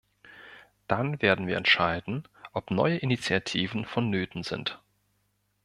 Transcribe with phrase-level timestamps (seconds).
[0.87, 4.81] Dann werden wir entscheiden, ob neue Initiativen vonnöten sind.